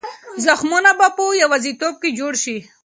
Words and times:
زخمونه 0.45 0.91
به 0.99 1.07
په 1.15 1.23
یوازیتوب 1.43 1.95
کې 2.01 2.09
جوړ 2.19 2.33
شي. 2.43 2.57